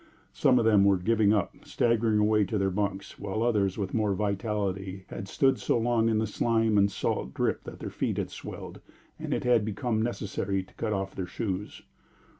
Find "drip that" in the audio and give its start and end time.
7.35-7.77